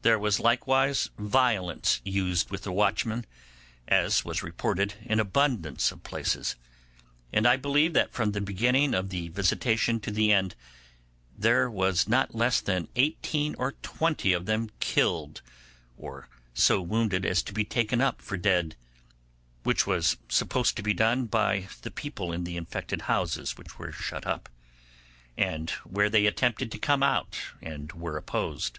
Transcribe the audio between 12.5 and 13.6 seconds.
than eighteen